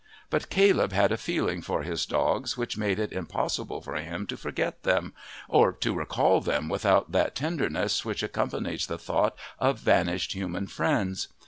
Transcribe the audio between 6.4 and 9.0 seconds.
them without that tenderness which accompanies the